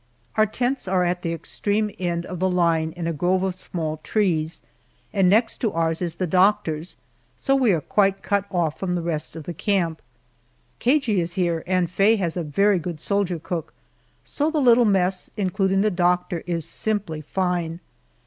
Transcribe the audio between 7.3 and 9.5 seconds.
so we are quite cut off from the rest of